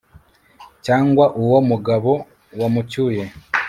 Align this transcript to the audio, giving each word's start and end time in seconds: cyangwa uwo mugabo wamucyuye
cyangwa 0.85 1.25
uwo 1.41 1.57
mugabo 1.69 2.11
wamucyuye 2.59 3.23